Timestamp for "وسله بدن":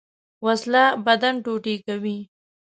0.45-1.35